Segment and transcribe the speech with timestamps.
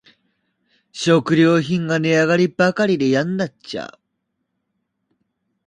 [0.91, 3.99] 食料品が値上がりばかりでやんなっちゃう